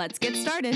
[0.00, 0.74] let's get started.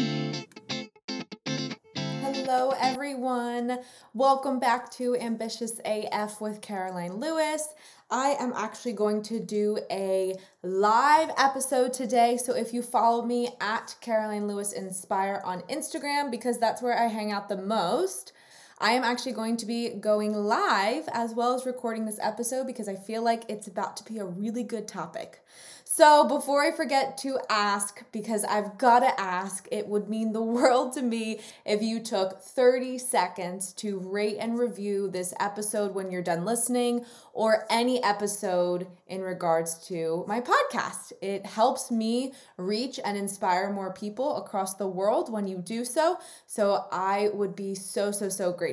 [1.96, 3.78] Hello, everyone.
[4.12, 7.68] Welcome back to Ambitious AF with Caroline Lewis.
[8.10, 12.36] I am actually going to do a live episode today.
[12.36, 17.06] So if you follow me at Caroline Lewis Inspire on Instagram, because that's where I
[17.06, 18.34] hang out the most,
[18.78, 22.88] I am actually going to be going live as well as recording this episode because
[22.88, 25.40] I feel like it's about to be a really good topic.
[25.86, 30.42] So, before I forget to ask, because I've got to ask, it would mean the
[30.42, 36.10] world to me if you took 30 seconds to rate and review this episode when
[36.10, 41.12] you're done listening or any episode in regards to my podcast.
[41.20, 46.18] It helps me reach and inspire more people across the world when you do so.
[46.46, 48.63] So, I would be so, so, so grateful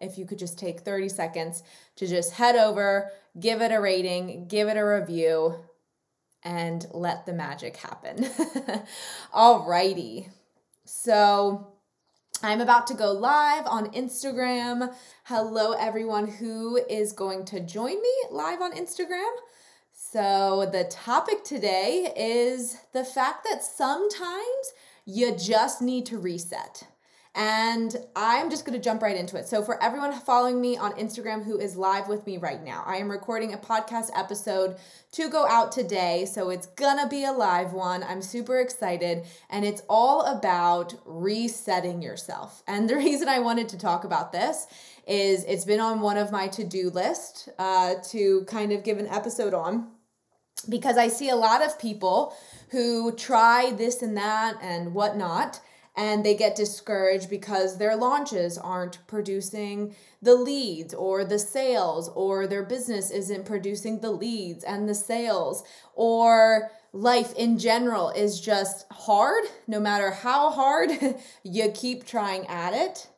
[0.00, 1.62] if you could just take 30 seconds
[1.96, 5.56] to just head over, give it a rating, give it a review
[6.42, 8.24] and let the magic happen.
[9.34, 10.28] Alrighty.
[10.84, 11.74] So
[12.42, 14.94] I'm about to go live on Instagram.
[15.24, 19.32] Hello, everyone who is going to join me live on Instagram.
[19.92, 24.74] So, the topic today is the fact that sometimes
[25.06, 26.84] you just need to reset.
[27.36, 29.48] And I'm just going to jump right into it.
[29.48, 32.98] So, for everyone following me on Instagram who is live with me right now, I
[32.98, 34.76] am recording a podcast episode
[35.12, 36.26] to go out today.
[36.26, 38.04] So, it's going to be a live one.
[38.04, 39.24] I'm super excited.
[39.50, 42.62] And it's all about resetting yourself.
[42.68, 44.68] And the reason I wanted to talk about this
[45.06, 48.98] is it's been on one of my to do list uh, to kind of give
[48.98, 49.88] an episode on
[50.68, 52.34] because I see a lot of people
[52.70, 55.60] who try this and that and whatnot
[55.96, 62.46] and they get discouraged because their launches aren't producing the leads or the sales or
[62.46, 65.62] their business isn't producing the leads and the sales
[65.94, 70.90] or life in general is just hard no matter how hard
[71.42, 73.08] you keep trying at it.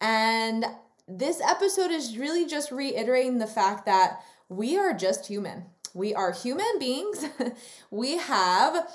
[0.00, 0.64] And
[1.08, 5.64] this episode is really just reiterating the fact that we are just human.
[5.94, 7.24] We are human beings.
[7.90, 8.86] We have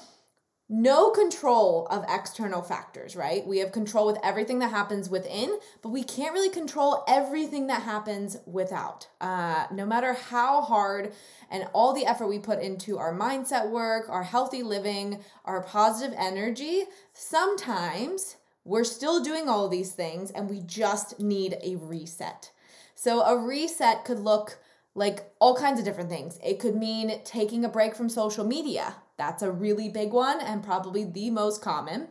[0.73, 3.45] no control of external factors, right?
[3.45, 7.81] We have control with everything that happens within, but we can't really control everything that
[7.81, 9.07] happens without.
[9.19, 11.11] Uh, no matter how hard
[11.49, 16.15] and all the effort we put into our mindset work, our healthy living, our positive
[16.17, 16.83] energy,
[17.13, 22.49] sometimes we're still doing all these things and we just need a reset.
[22.95, 24.59] So, a reset could look
[24.95, 26.39] like all kinds of different things.
[26.41, 30.63] It could mean taking a break from social media that's a really big one and
[30.63, 32.07] probably the most common.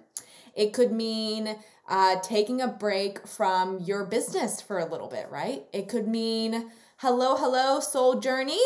[0.55, 1.56] It could mean
[1.88, 5.65] uh, taking a break from your business for a little bit, right?
[5.72, 8.60] It could mean, hello, hello, soul journey.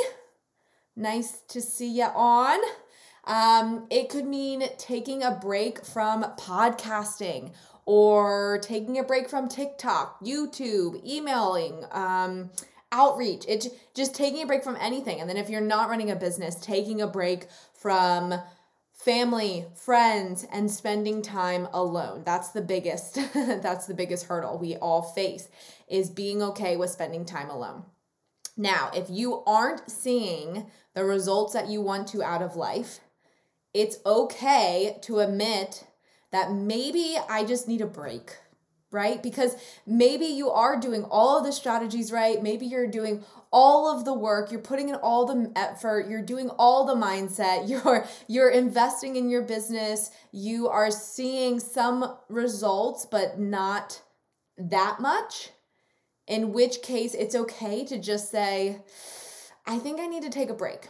[0.96, 2.60] Nice to see you on.
[3.24, 7.52] Um, it could mean taking a break from podcasting
[7.86, 12.50] or taking a break from TikTok, YouTube, emailing, um,
[12.94, 13.44] outreach.
[13.48, 15.20] It just taking a break from anything.
[15.20, 18.34] And then if you're not running a business, taking a break from
[18.92, 22.22] family, friends, and spending time alone.
[22.24, 25.48] That's the biggest that's the biggest hurdle we all face
[25.88, 27.84] is being okay with spending time alone.
[28.56, 33.00] Now, if you aren't seeing the results that you want to out of life,
[33.74, 35.84] it's okay to admit
[36.30, 38.38] that maybe I just need a break
[38.94, 39.22] right?
[39.22, 39.56] Because
[39.86, 42.42] maybe you are doing all of the strategies right.
[42.42, 44.50] Maybe you're doing all of the work.
[44.50, 46.08] You're putting in all the effort.
[46.08, 47.68] You're doing all the mindset.
[47.74, 50.10] You're you're investing in your business.
[50.32, 54.00] You are seeing some results but not
[54.56, 55.50] that much
[56.26, 58.80] in which case it's okay to just say
[59.66, 60.88] i think i need to take a break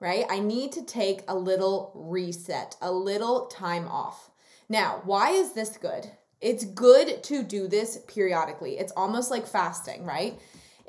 [0.00, 0.24] right?
[0.30, 4.30] I need to take a little reset a little time off.
[4.68, 6.10] Now why is this good
[6.40, 10.38] it's good to do this periodically it's almost like fasting right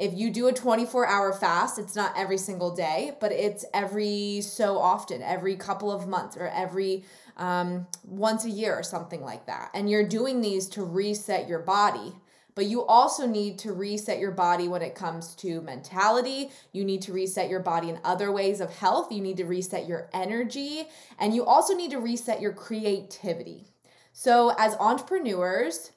[0.02, 4.42] if you do a 24 hour fast, it's not every single day, but it's every
[4.42, 7.04] so often, every couple of months or every
[7.38, 9.70] um, once a year or something like that.
[9.76, 12.14] And you're doing these to reset your body.
[12.56, 16.50] but you also need to reset your body when it comes to mentality.
[16.74, 19.12] You need to reset your body in other ways of health.
[19.12, 20.88] You need to reset your energy,
[21.20, 23.68] and you also need to reset your creativity.
[24.14, 25.92] So, as entrepreneurs,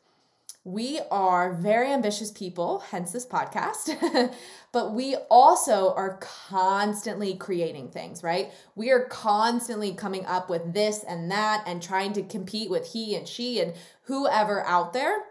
[0.65, 4.35] we are very ambitious people, hence this podcast,
[4.73, 8.51] but we also are constantly creating things, right?
[8.75, 13.15] We are constantly coming up with this and that and trying to compete with he
[13.15, 13.75] and she and
[14.05, 15.25] whoever out there.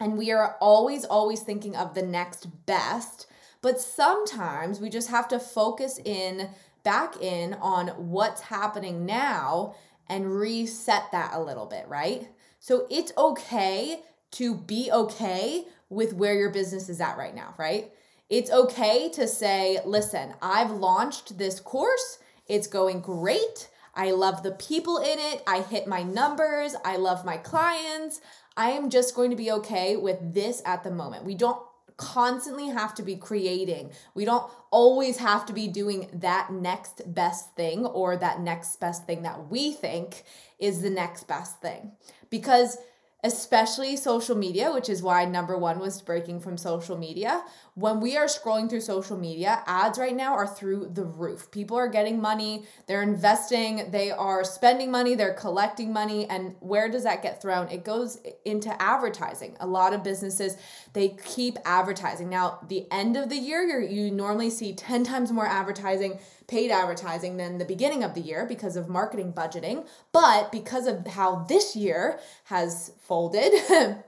[0.00, 3.26] And we are always, always thinking of the next best.
[3.62, 6.50] But sometimes we just have to focus in,
[6.84, 9.74] back in on what's happening now
[10.08, 12.28] and reset that a little bit, right?
[12.60, 14.00] So it's okay
[14.32, 17.90] to be okay with where your business is at right now, right?
[18.28, 23.68] It's okay to say, listen, I've launched this course, it's going great.
[23.94, 25.42] I love the people in it.
[25.46, 26.76] I hit my numbers.
[26.84, 28.20] I love my clients.
[28.56, 31.24] I am just going to be okay with this at the moment.
[31.24, 31.60] We don't
[31.98, 33.90] constantly have to be creating.
[34.14, 39.04] We don't always have to be doing that next best thing or that next best
[39.04, 40.22] thing that we think
[40.58, 41.92] is the next best thing.
[42.30, 42.78] Because
[43.24, 47.42] especially social media, which is why number one was breaking from social media.
[47.78, 51.48] When we are scrolling through social media, ads right now are through the roof.
[51.52, 56.26] People are getting money, they're investing, they are spending money, they're collecting money.
[56.28, 57.68] And where does that get thrown?
[57.68, 59.56] It goes into advertising.
[59.60, 60.56] A lot of businesses,
[60.92, 62.28] they keep advertising.
[62.28, 67.36] Now, the end of the year, you normally see 10 times more advertising paid advertising
[67.36, 69.86] than the beginning of the year because of marketing budgeting.
[70.10, 73.52] But because of how this year has folded,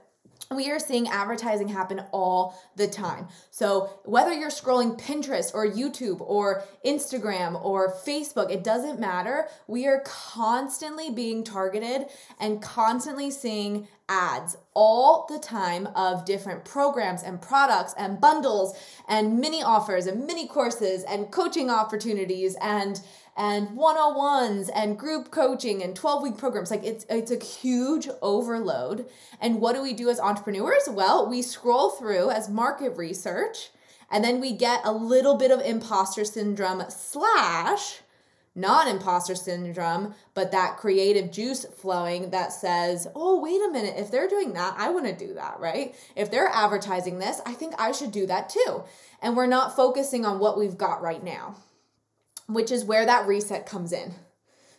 [0.55, 3.27] we are seeing advertising happen all the time.
[3.49, 9.47] So, whether you're scrolling Pinterest or YouTube or Instagram or Facebook, it doesn't matter.
[9.67, 12.07] We are constantly being targeted
[12.39, 18.77] and constantly seeing ads all the time of different programs and products and bundles
[19.07, 23.01] and mini offers and mini courses and coaching opportunities and
[23.37, 26.71] and one-on-ones and group coaching and 12-week programs.
[26.71, 29.07] Like it's it's a huge overload.
[29.39, 30.87] And what do we do as entrepreneurs?
[30.89, 33.69] Well we scroll through as market research
[34.11, 38.01] and then we get a little bit of imposter syndrome slash
[38.53, 44.11] not imposter syndrome, but that creative juice flowing that says, oh, wait a minute, if
[44.11, 45.95] they're doing that, I want to do that, right?
[46.17, 48.83] If they're advertising this, I think I should do that too.
[49.21, 51.55] And we're not focusing on what we've got right now
[52.53, 54.13] which is where that reset comes in.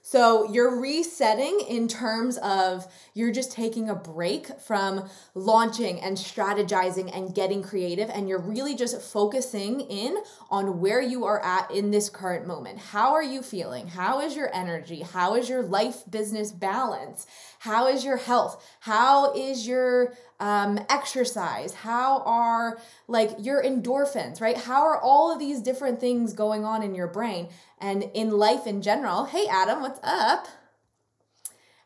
[0.04, 7.16] So you're resetting in terms of you're just taking a break from launching and strategizing
[7.16, 10.18] and getting creative, and you're really just focusing in
[10.50, 12.80] on where you are at in this current moment.
[12.80, 13.86] How are you feeling?
[13.86, 15.02] How is your energy?
[15.02, 17.24] How is your life business balance?
[17.60, 18.60] How is your health?
[18.80, 21.72] How is your um, exercise?
[21.72, 24.56] How are like your endorphins, right?
[24.56, 27.48] How are all of these different things going on in your brain
[27.80, 29.26] and in life in general?
[29.26, 30.48] Hey, Adam, what's up?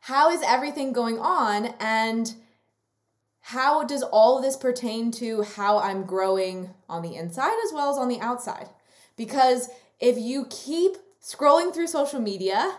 [0.00, 1.74] How is everything going on?
[1.78, 2.34] And
[3.40, 7.98] how does all this pertain to how I'm growing on the inside as well as
[7.98, 8.70] on the outside?
[9.18, 9.68] Because
[10.00, 12.78] if you keep scrolling through social media,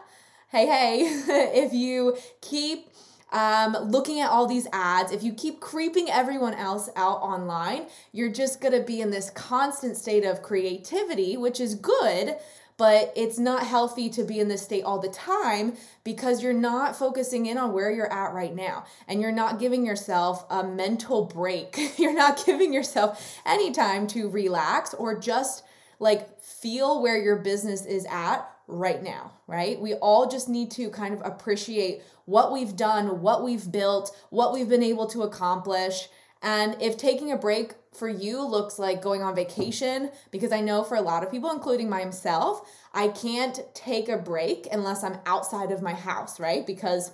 [0.49, 1.01] hey, hey,
[1.63, 2.89] if you keep
[3.31, 8.31] um, looking at all these ads, if you keep creeping everyone else out online, you're
[8.31, 12.37] just gonna be in this constant state of creativity, which is good,
[12.77, 16.95] but it's not healthy to be in this state all the time because you're not
[16.95, 21.25] focusing in on where you're at right now and you're not giving yourself a mental
[21.25, 21.93] break.
[21.97, 25.63] you're not giving yourself any time to relax or just
[25.99, 29.79] like feel where your business is at right now, right?
[29.79, 34.53] We all just need to kind of appreciate what we've done, what we've built, what
[34.53, 36.09] we've been able to accomplish.
[36.41, 40.83] And if taking a break for you looks like going on vacation, because I know
[40.83, 45.71] for a lot of people, including myself, I can't take a break unless I'm outside
[45.71, 46.67] of my house, right?
[46.67, 47.11] Because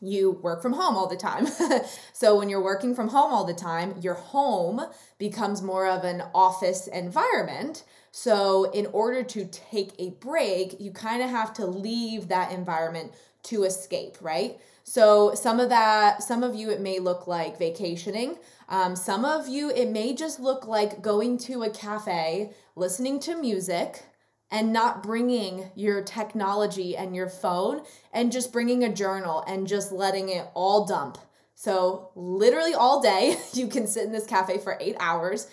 [0.00, 1.46] you work from home all the time.
[2.12, 4.80] so when you're working from home all the time, your home
[5.18, 7.84] becomes more of an office environment.
[8.10, 13.12] So in order to take a break, you kind of have to leave that environment
[13.44, 14.58] to escape, right?
[14.84, 18.38] So some of that, some of you, it may look like vacationing.
[18.68, 23.36] Um, some of you, it may just look like going to a cafe, listening to
[23.36, 24.04] music,
[24.50, 29.92] and not bringing your technology and your phone and just bringing a journal and just
[29.92, 31.18] letting it all dump.
[31.54, 35.48] So, literally all day, you can sit in this cafe for eight hours.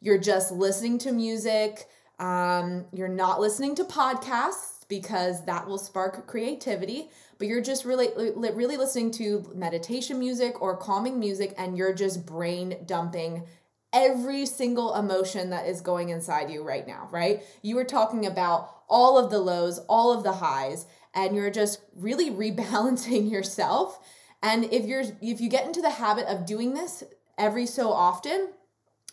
[0.00, 1.88] You're just listening to music.
[2.18, 8.08] Um, you're not listening to podcasts because that will spark creativity but you're just really
[8.36, 13.44] really listening to meditation music or calming music and you're just brain dumping
[13.92, 18.74] every single emotion that is going inside you right now right you were talking about
[18.88, 23.98] all of the lows all of the highs and you're just really rebalancing yourself
[24.42, 27.04] and if you're if you get into the habit of doing this
[27.36, 28.48] every so often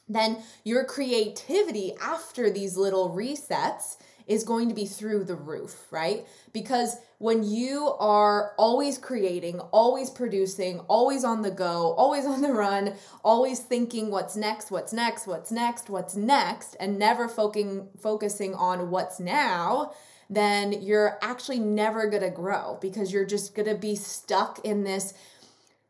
[0.07, 3.97] then your creativity after these little resets
[4.27, 6.25] is going to be through the roof, right?
[6.51, 12.53] Because when you are always creating, always producing, always on the go, always on the
[12.53, 12.93] run,
[13.23, 18.89] always thinking what's next, what's next, what's next, what's next, and never focusing focusing on
[18.89, 19.93] what's now,
[20.29, 24.83] then you're actually never going to grow because you're just going to be stuck in
[24.83, 25.13] this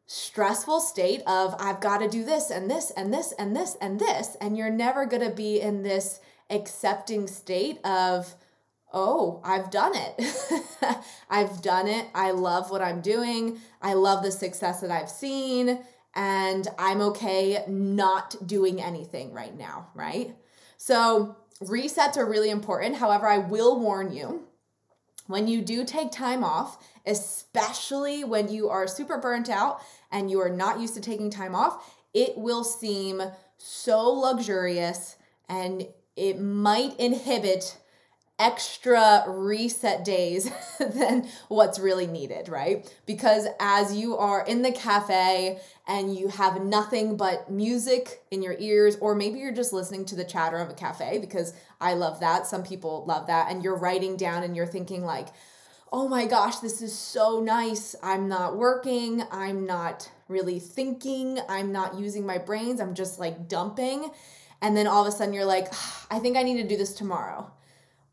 [0.08, 4.00] stressful state of I've got to do this and this and this and this and
[4.00, 6.20] this and you're never going to be in this
[6.50, 8.36] accepting state of
[8.94, 10.98] oh, I've done it.
[11.30, 12.08] I've done it.
[12.16, 13.60] I love what I'm doing.
[13.82, 15.80] I love the success that I've seen
[16.16, 20.34] and I'm okay not doing anything right now, right?
[20.78, 22.96] So, resets are really important.
[22.96, 24.45] However, I will warn you
[25.28, 30.42] when you do take time off, especially when you are super burnt out and you
[30.42, 33.22] are not used to taking time off, it will seem
[33.58, 35.16] so luxurious
[35.50, 37.78] and it might inhibit
[38.38, 42.92] extra reset days than what's really needed, right?
[43.06, 48.56] Because as you are in the cafe and you have nothing but music in your
[48.60, 52.20] ears, or maybe you're just listening to the chatter of a cafe, because I love
[52.20, 52.46] that.
[52.46, 53.52] Some people love that.
[53.52, 55.30] And you're writing down and you're thinking, like,
[55.94, 57.96] oh my gosh, this is so nice.
[58.04, 59.24] I'm not working.
[59.32, 61.40] I'm not really thinking.
[61.48, 62.82] I'm not using my brains.
[62.82, 64.12] I'm just like dumping.
[64.62, 66.76] And then all of a sudden you're like, ah, I think I need to do
[66.76, 67.52] this tomorrow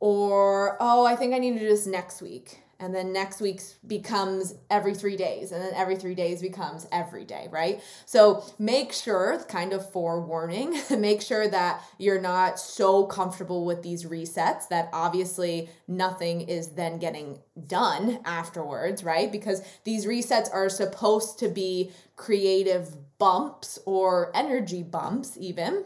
[0.02, 2.58] or oh i think i need to do this next week.
[2.80, 5.52] And then next week's becomes every three days.
[5.52, 7.80] And then every three days becomes every day right?
[8.06, 14.04] So make sure kind of forewarning make sure that you're not so comfortable with these
[14.04, 19.30] resets that obviously nothing is then getting done afterwards right?
[19.30, 25.84] Because these resets are supposed to be creative bumps or energy bumps even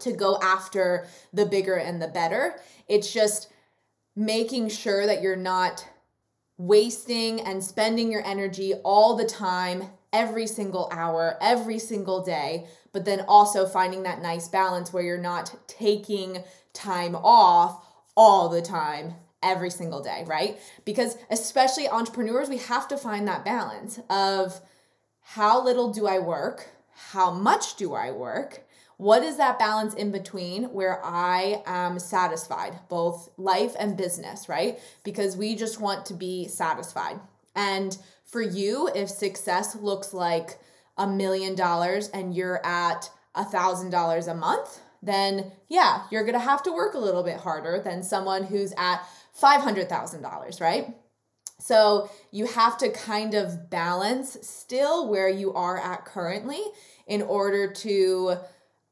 [0.00, 2.60] to go after the bigger and the better.
[2.88, 3.52] It's just
[4.14, 5.86] making sure that you're not
[6.58, 13.04] wasting and spending your energy all the time, every single hour, every single day, but
[13.04, 17.84] then also finding that nice balance where you're not taking time off
[18.16, 20.58] all the time every single day, right?
[20.86, 24.60] Because especially entrepreneurs, we have to find that balance of
[25.20, 26.68] how little do I work?
[27.10, 28.65] How much do I work?
[28.98, 34.78] What is that balance in between where I am satisfied, both life and business, right?
[35.04, 37.20] Because we just want to be satisfied.
[37.54, 40.58] And for you, if success looks like
[40.96, 46.38] a million dollars and you're at a thousand dollars a month, then yeah, you're gonna
[46.38, 49.02] have to work a little bit harder than someone who's at
[49.40, 50.94] $500,000, right?
[51.58, 56.62] So you have to kind of balance still where you are at currently
[57.06, 58.38] in order to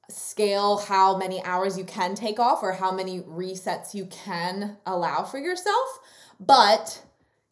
[0.09, 5.23] scale how many hours you can take off or how many resets you can allow
[5.23, 6.01] for yourself.
[6.39, 7.03] But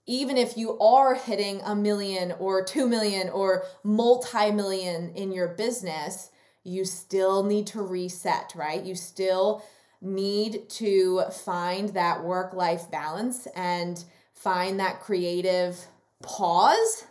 [0.06, 5.48] even if you are hitting a million or 2 million or multi million in your
[5.48, 6.30] business,
[6.64, 8.82] you still need to reset, right?
[8.82, 9.64] You still
[10.00, 14.04] need to find that work life balance and
[14.34, 15.86] find that creative
[16.22, 17.06] pause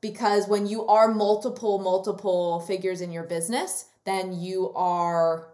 [0.00, 5.48] because when you are multiple multiple figures in your business then you are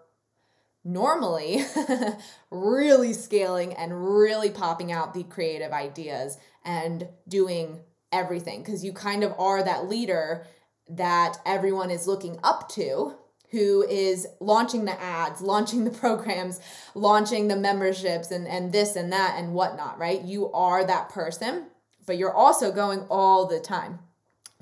[0.85, 1.65] normally
[2.51, 7.81] really scaling and really popping out the creative ideas and doing
[8.13, 10.47] everything because you kind of are that leader
[10.89, 13.15] that everyone is looking up to
[13.51, 16.59] who is launching the ads, launching the programs,
[16.95, 20.23] launching the memberships and, and this and that and whatnot, right?
[20.23, 21.67] You are that person,
[22.07, 24.01] but you're also going all the time.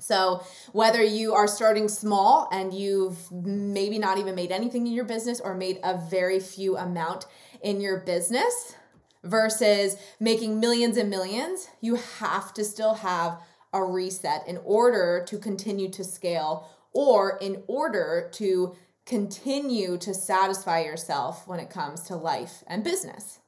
[0.01, 5.05] So, whether you are starting small and you've maybe not even made anything in your
[5.05, 7.27] business or made a very few amount
[7.61, 8.75] in your business
[9.23, 13.39] versus making millions and millions, you have to still have
[13.73, 20.81] a reset in order to continue to scale or in order to continue to satisfy
[20.81, 23.40] yourself when it comes to life and business.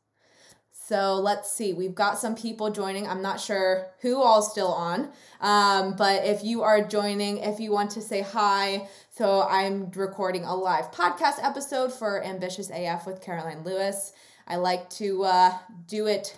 [0.86, 1.72] So let's see.
[1.72, 3.08] We've got some people joining.
[3.08, 7.72] I'm not sure who all's still on, um, but if you are joining, if you
[7.72, 13.22] want to say hi, so I'm recording a live podcast episode for Ambitious AF with
[13.22, 14.12] Caroline Lewis.
[14.46, 16.38] I like to uh, do it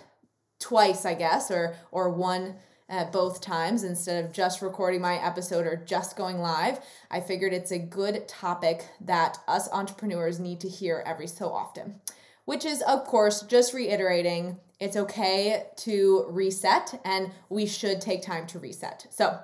[0.60, 2.54] twice, I guess, or or one
[2.88, 6.78] at both times instead of just recording my episode or just going live.
[7.10, 12.00] I figured it's a good topic that us entrepreneurs need to hear every so often,
[12.46, 18.46] which is, of course, just reiterating it's okay to reset and we should take time
[18.48, 19.06] to reset.
[19.10, 19.38] So,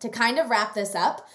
[0.00, 1.28] to kind of wrap this up,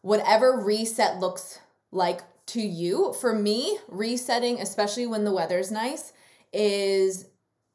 [0.00, 1.58] whatever reset looks
[1.90, 6.12] like to you, for me, resetting, especially when the weather's nice,
[6.52, 7.26] is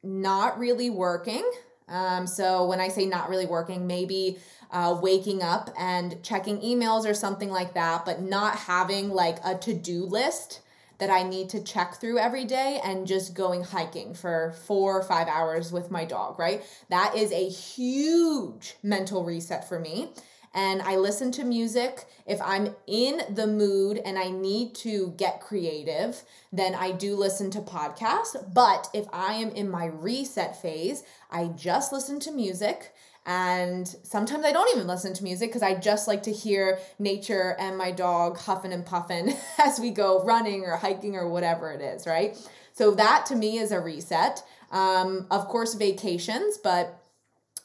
[0.04, 1.50] not really working.
[1.90, 4.40] Um, so when I say not really working, maybe
[4.72, 9.56] uh, waking up and checking emails or something like that, but not having like a
[9.58, 10.62] to do list
[11.02, 15.02] that I need to check through every day and just going hiking for four or
[15.02, 16.64] five hours with my dog, right?
[16.90, 20.12] That is a huge mental reset for me
[20.54, 22.06] and I listen to music.
[22.26, 27.50] If I'm in the mood and I need to get creative, then I do listen
[27.52, 28.36] to podcasts.
[28.54, 32.94] But if I am in my reset phase, I just listen to music.
[33.26, 37.56] And sometimes I don't even listen to music because I just like to hear nature
[37.60, 41.82] and my dog huffing and puffing as we go running or hiking or whatever it
[41.82, 42.36] is, right?
[42.74, 44.44] So that to me is a reset.
[44.72, 46.98] Um, of course, vacations, but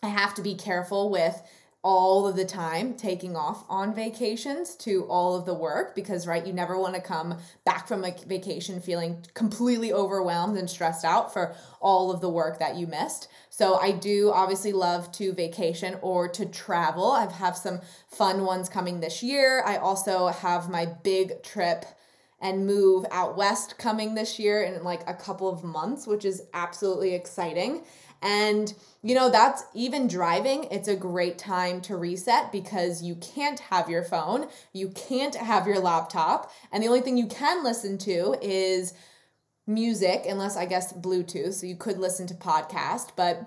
[0.02, 1.40] I have to be careful with
[1.88, 6.44] all of the time taking off on vacations to all of the work because right
[6.44, 11.32] you never want to come back from a vacation feeling completely overwhelmed and stressed out
[11.32, 13.28] for all of the work that you missed.
[13.50, 17.12] So i do obviously love to vacation or to travel.
[17.12, 19.62] I have have some fun ones coming this year.
[19.64, 21.84] I also have my big trip
[22.40, 26.42] and move out west coming this year in like a couple of months which is
[26.52, 27.82] absolutely exciting
[28.22, 33.60] and, you know, that's even driving, it's a great time to reset because you can't
[33.60, 37.98] have your phone, you can't have your laptop, and the only thing you can listen
[37.98, 38.94] to is
[39.66, 41.54] music, unless I guess Bluetooth.
[41.54, 43.44] So you could listen to podcast, but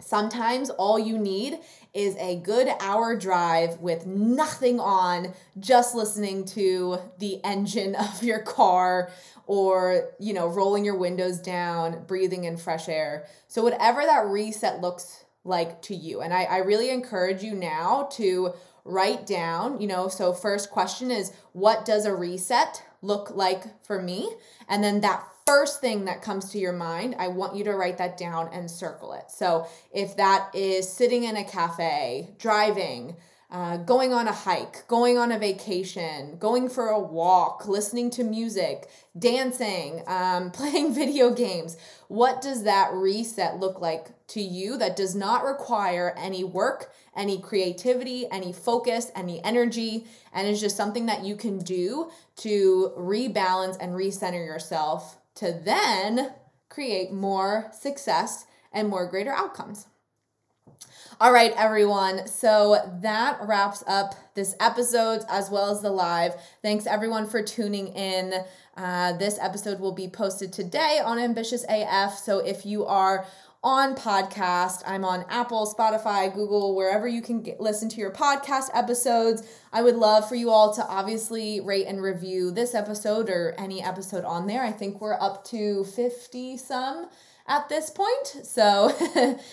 [0.00, 1.58] sometimes all you need
[1.92, 8.40] is a good hour drive with nothing on, just listening to the engine of your
[8.40, 9.10] car
[9.46, 13.26] or, you know, rolling your windows down, breathing in fresh air.
[13.48, 16.20] So, whatever that reset looks like to you.
[16.20, 18.52] And I, I really encourage you now to
[18.84, 24.00] write down, you know, so first question is what does a reset look like for
[24.00, 24.30] me?
[24.68, 27.96] And then that first thing that comes to your mind, I want you to write
[27.98, 29.30] that down and circle it.
[29.30, 33.16] So if that is sitting in a cafe, driving,
[33.50, 38.24] uh, going on a hike, going on a vacation, going for a walk, listening to
[38.24, 41.78] music, dancing, um, playing video games.
[42.08, 47.40] What does that reset look like to you that does not require any work, any
[47.40, 53.78] creativity, any focus, any energy, and is just something that you can do to rebalance
[53.80, 56.32] and recenter yourself to then
[56.68, 59.86] create more success and more greater outcomes.
[61.20, 62.28] All right, everyone.
[62.28, 66.34] So that wraps up this episode as well as the live.
[66.62, 68.34] Thanks, everyone, for tuning in.
[68.76, 72.16] Uh, this episode will be posted today on Ambitious AF.
[72.16, 73.26] So if you are
[73.62, 74.82] on podcast.
[74.86, 79.42] I'm on Apple, Spotify, Google, wherever you can get, listen to your podcast episodes.
[79.72, 83.82] I would love for you all to obviously rate and review this episode or any
[83.82, 84.62] episode on there.
[84.62, 87.08] I think we're up to 50 some
[87.48, 88.46] at this point.
[88.46, 88.94] So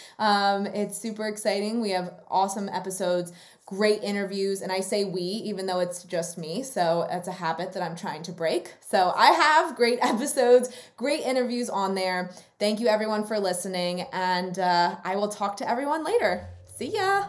[0.20, 1.82] um, it's super exciting.
[1.82, 3.34] We have awesome episodes
[3.65, 4.62] great interviews.
[4.62, 6.63] And I say we, even though it's just me.
[6.63, 8.73] So it's a habit that I'm trying to break.
[8.80, 12.32] So I have great episodes, great interviews on there.
[12.60, 14.01] Thank you, everyone, for listening.
[14.13, 16.47] And uh, I will talk to everyone later.
[16.78, 17.25] See ya.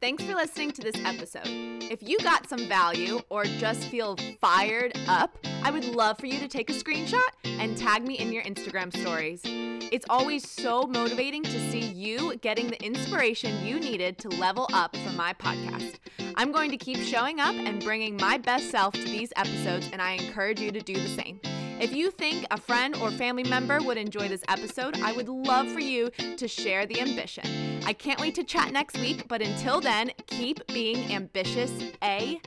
[0.00, 1.42] Thanks for listening to this episode.
[1.44, 6.38] If you got some value or just feel fired up, I would love for you
[6.38, 9.42] to take a screenshot and tag me in your Instagram stories.
[9.90, 14.94] It's always so motivating to see you getting the inspiration you needed to level up
[14.96, 15.94] for my podcast.
[16.36, 20.02] I'm going to keep showing up and bringing my best self to these episodes, and
[20.02, 21.40] I encourage you to do the same.
[21.80, 25.68] If you think a friend or family member would enjoy this episode, I would love
[25.68, 27.44] for you to share the ambition.
[27.86, 31.72] I can't wait to chat next week, but until then, keep being ambitious
[32.02, 32.38] AF.